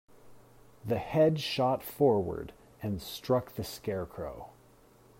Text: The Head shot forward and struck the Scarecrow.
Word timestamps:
The 0.83 0.97
Head 0.97 1.39
shot 1.39 1.83
forward 1.83 2.53
and 2.81 2.99
struck 2.99 3.51
the 3.53 3.63
Scarecrow. 3.63 4.49